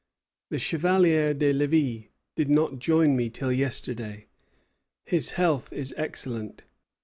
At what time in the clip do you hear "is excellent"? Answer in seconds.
5.71-6.63